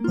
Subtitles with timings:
[0.00, 0.06] は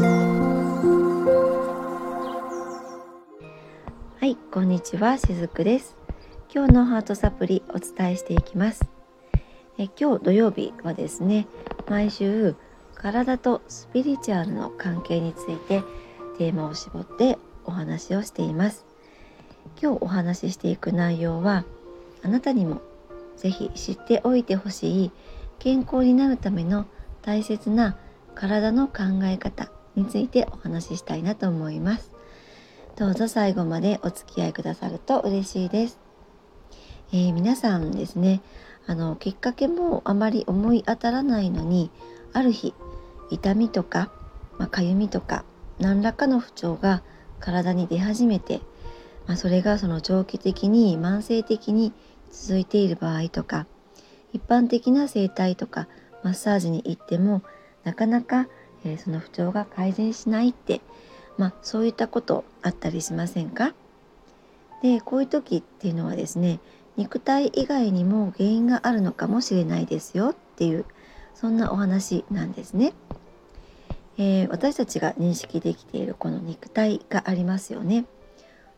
[4.21, 5.95] いこんにちはしずくです。
[6.53, 8.83] 今日のハートサプリお伝えしていきます。
[9.77, 11.47] え今日土曜日はですね
[11.87, 12.57] 毎週
[12.95, 15.81] 体とスピリチュアルの関係について
[16.37, 18.85] テーマを絞ってお話をしています。
[19.81, 21.63] 今日お話ししていく内容は
[22.23, 22.81] あなたにも
[23.37, 25.11] ぜひ知っておいてほしい
[25.59, 26.87] 健康になるための
[27.21, 27.95] 大切な
[28.35, 32.17] 体の考え方についてお話ししたいなと思います。
[32.97, 35.99] どうぞ最後までお付き合いくださると嬉しいです、
[37.13, 38.41] えー、皆さんですね
[38.87, 41.91] あのきっかけもあまり思い当たらないのに
[42.33, 42.73] ある日
[43.29, 44.11] 痛みとか、
[44.57, 45.45] まあ、かゆみとか
[45.79, 47.03] 何らかの不調が
[47.39, 48.61] 体に出始めて、
[49.27, 51.93] まあ、それがその長期的に慢性的に
[52.31, 53.67] 続いている場合とか
[54.33, 55.87] 一般的な整体とか
[56.23, 57.43] マッサージに行っても
[57.83, 58.47] なかなか、
[58.85, 60.81] えー、その不調が改善しないって、
[61.37, 63.73] まあ、そういったことあったりしませんか？
[64.81, 66.59] でこういう時っていうのはですね
[66.97, 70.85] 肉体以外にも原因があるのかもしれないですよっていう
[71.33, 72.93] そんなお話なんですね。
[74.17, 78.05] えー、私たちが認識できているこの肉体がありますよね。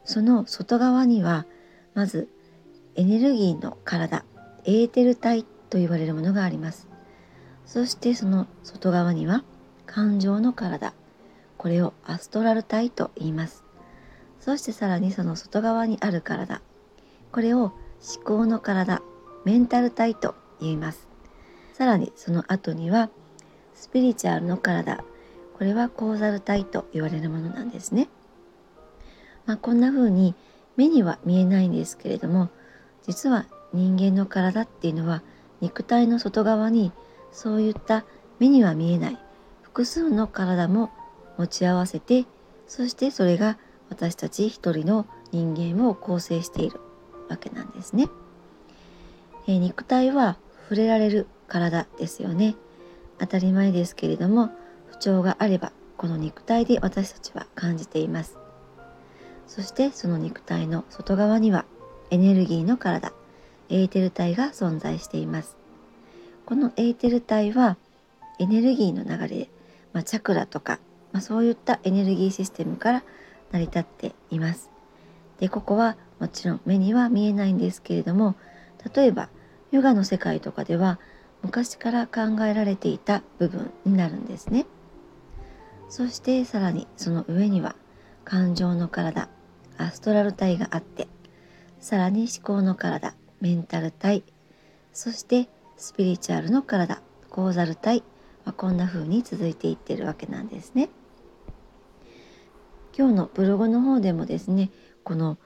[0.06, 1.46] その外側には
[1.94, 2.30] まず
[2.96, 4.26] エネルギーの体
[4.66, 6.88] エーテル体と言われるものがあります
[7.66, 9.44] そしてその外側には
[9.92, 10.94] 感情の体。
[11.58, 13.64] これをアストラル体と言います。
[14.40, 16.62] そしてさらにその外側にある体。
[17.32, 19.02] これを思考の体。
[19.46, 21.08] メンタル体と言います。
[21.74, 23.10] さらにその後には
[23.74, 25.04] スピリチュアルの体。
[25.58, 28.08] これはコーザル体と言われるものなんですね、
[29.46, 30.34] まあ、こんな風に
[30.78, 32.50] 目には見えないんですけれども
[33.06, 35.22] 実は人間の体っていうのは
[35.60, 36.94] 肉体の外側に
[37.34, 38.06] そういった
[38.40, 39.20] 目には見えない。
[39.80, 40.92] 複数の体も
[41.38, 42.26] 持ち合わせて
[42.68, 43.58] そしてそれが
[43.90, 46.82] 私たち一人の人間を構成している
[47.30, 48.10] わけなんですね。
[49.48, 52.56] え、肉体は触れられる体ですよね。
[53.20, 54.50] 当たり前ですけれども
[54.90, 58.38] 不調があればこの肉体で私たちは感じています。
[59.48, 61.64] そしてその肉体の外側には
[62.10, 63.14] エネルギーの体
[63.70, 65.56] エーテル体が存在しています
[66.46, 67.78] このエーテル体は
[68.40, 69.50] エネルギーの流れで、
[69.94, 70.80] まあ、チャクラとか、
[71.12, 73.04] まあ、そういったエネルギーシステムから
[73.52, 74.70] 成り立っています。
[75.40, 78.36] でここはもちろん目には見えないんですけれども
[78.94, 79.30] 例えば
[79.72, 81.00] ヨガの世界とかでは
[81.42, 84.66] 昔から考えられていた部分になるんですね。
[85.88, 87.76] そしてさらにその上には
[88.26, 89.30] 感情の体
[89.78, 91.08] アストラル体があって
[91.80, 94.24] さらに思考の体メンタル体
[94.94, 98.04] そしてスピリチュアルの体コーザル体、
[98.46, 100.90] まあ、こんな風に続いていってるわけなんですね。
[102.98, 104.72] 今日のブログの方でもですね
[105.06, 105.38] この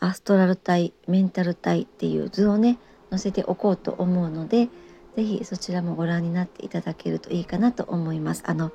[0.00, 2.78] アストラル体メンタル体っていう図をね
[3.10, 4.68] 載せておこうと思うので
[5.16, 8.42] 是非そちらもご覧になっていただけるといいかなと思います。
[8.46, 8.72] あの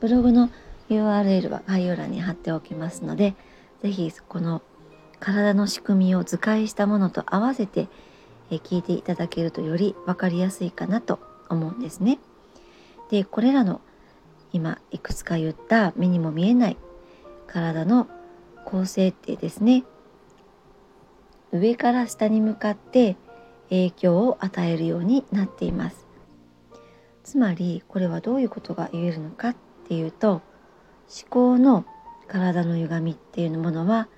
[0.00, 0.50] ブログの
[0.88, 3.34] URL は概要欄に貼っておきますので
[3.82, 4.62] 是非この
[5.20, 7.88] 体の仕組みを図解したものと合わせて
[8.50, 11.18] 聞いていただけるとより分かりやすいかなと
[11.48, 12.18] 思うんですね。
[13.10, 13.80] でこれらの
[14.52, 16.76] 今いくつか言った目にも見えない
[17.46, 18.08] 体の
[18.64, 19.84] 構成ってですね
[21.52, 23.16] 上から下に向かって
[23.68, 26.06] 影響を与えるようになっています。
[27.24, 29.56] つまりこれはどういうことが言えるのかっ
[29.88, 30.42] ていうと思
[31.28, 31.84] 考の
[32.28, 34.08] 体の歪みっていうものは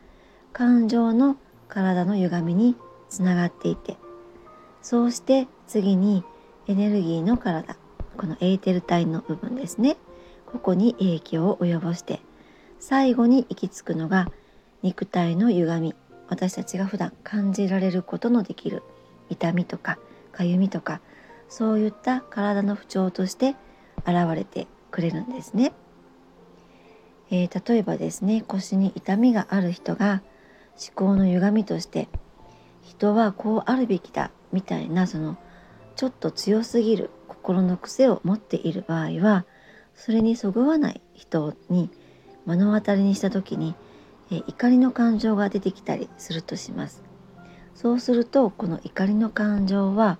[0.53, 1.37] 感情の
[1.69, 2.77] 体の歪みに
[3.09, 3.97] つながっていて
[4.83, 6.23] そうして次に
[6.67, 7.77] エネルギーの体
[8.19, 9.97] このエーテル体の部分ですね。
[10.45, 12.21] ここに影響を及ぼして
[12.79, 14.31] 最後に行き着くのが
[14.83, 15.95] 肉体の歪み。
[16.29, 18.83] 私たちが普段感じられることのできる
[19.31, 19.99] 痛みとか
[20.33, 21.01] かゆみとか
[21.49, 23.57] そういった体の不調として
[24.07, 25.73] 現れてくれるんですね、
[27.31, 30.23] えー、例えばですね腰に痛みがある人が
[30.77, 32.09] 思考の歪みとして
[32.83, 35.37] 人はこうあるべきだみたいなその
[35.97, 37.11] ちょっと強すぎる
[37.49, 39.47] 心の癖を持っている場合は
[39.95, 41.89] それにそぐわない人に
[42.45, 43.75] 目の当たりにした時に
[44.29, 47.03] 怒りの感情が出てきたりするとします。
[47.75, 50.19] そうするとこの怒りの感情は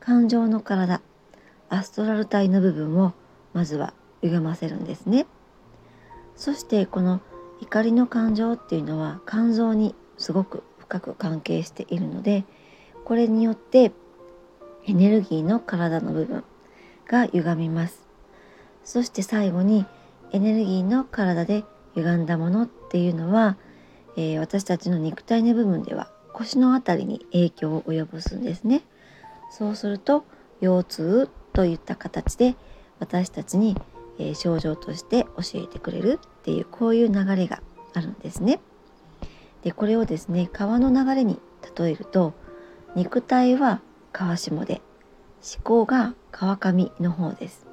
[0.00, 1.00] 感情の体
[1.68, 3.12] アストラル体の部分を
[3.52, 5.26] まずは歪ませるんですね。
[6.34, 7.20] そしてこの
[7.60, 12.42] 怒りの感情っていうのは肝臓にすごく深く関係しているので
[13.04, 13.92] これによって
[14.88, 16.42] エネルギーの体の部分
[17.06, 18.04] が歪みます
[18.84, 19.86] そして最後に
[20.32, 21.64] エネルギーの体で
[21.94, 23.56] 歪んだものっていうのは、
[24.16, 28.82] えー、私たちの肉体の部分では腰の辺りに影響を及ぼすんですね。
[29.52, 30.24] そうすると
[30.60, 32.56] 腰痛といった形で
[32.98, 33.76] 私たちに、
[34.18, 37.62] えー、症状として教えてくれるっていうこういう流れが
[37.92, 38.60] あるんですね。
[39.62, 41.38] でこれをですね川の流れに
[41.78, 42.34] 例えると
[42.96, 43.80] 肉体は
[44.12, 44.82] 川下で
[45.44, 47.66] 思考が川上の方です。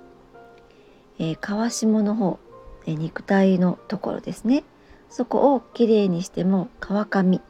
[1.19, 2.37] えー、川下の方、
[2.85, 4.65] えー、肉体のところですね。
[5.09, 7.41] そこをきれいにしても川上思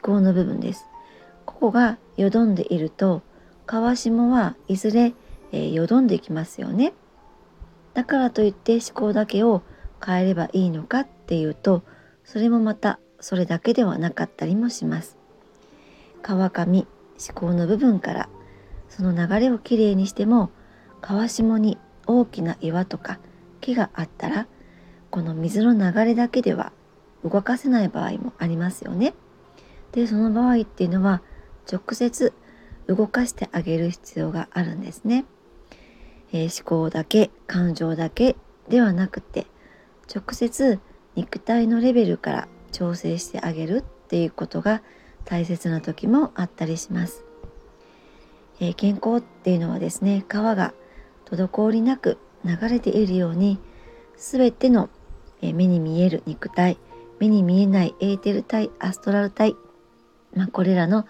[0.00, 0.86] 考の部分です。
[1.44, 3.20] ここがよどんでいると
[3.66, 5.12] 川下はいずれ、
[5.52, 6.94] えー、よどんできますよね。
[7.92, 9.60] だからといって思考だけを
[10.04, 11.82] 変えればいいのかっていうと
[12.24, 15.18] それもまたそれだけではなかったりもします。
[16.22, 16.86] 川上
[17.18, 18.28] 思考の部分から
[18.96, 20.50] その流れをきれいにしても
[21.00, 23.18] 川下に大きな岩とか
[23.62, 24.46] 木があったら
[25.10, 26.72] この水の流れだけでは
[27.24, 29.14] 動かせない場合もありますよね。
[29.92, 31.22] でその場合っていうのは
[31.70, 32.32] 直接
[32.86, 35.24] 動かしてあげる必要があるんですね。
[36.32, 38.36] えー、思考だけ感情だけ
[38.68, 39.46] ではなくて
[40.14, 40.80] 直接
[41.14, 44.82] 肉体のレベルから調整してあげるっていうことが
[45.24, 47.31] 大切な時もあったりします。
[48.68, 50.72] え、健康っていうのはですね川が
[51.26, 53.58] 滞りなく流れているように
[54.16, 54.88] 全ての、
[55.40, 56.78] え目に見える肉体
[57.18, 59.56] 目に見えないエーテル体アストラル体、
[60.34, 61.06] まあ、これらの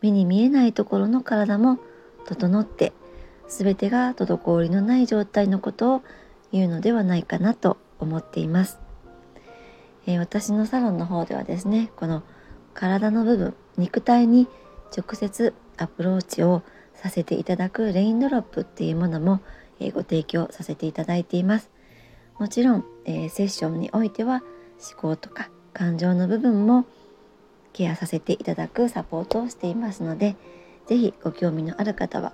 [0.00, 1.78] 目に見えないところの体も
[2.24, 2.92] 整って
[3.48, 6.02] 全てが滞りのない状態のことを
[6.52, 8.78] 言うのではないかなと思っています、
[10.06, 12.22] えー、私のサロンの方ではですねこの
[12.74, 14.48] 体の部分肉体に
[14.96, 16.62] 直接アプローチを
[16.96, 19.40] させていただくレインドロップっていうものも、
[19.80, 21.70] えー、ご提供させていただいています。
[22.38, 24.42] もちろん、えー、セッションにおいては
[24.90, 26.84] 思考とか感情の部分も
[27.72, 30.36] ケアさせていただくサポートをしていますので
[30.86, 32.32] 是非ご興味のある方は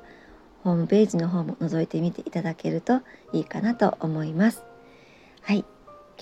[0.63, 3.01] ホームページの方も覗いてみていただけると
[3.33, 4.63] いいかなと思います。
[5.41, 5.65] はい。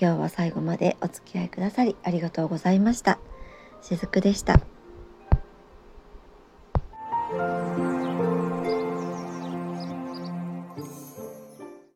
[0.01, 3.19] 今日は最後までお付き合いくださりありがとうございました。
[3.83, 4.70] しずくでした。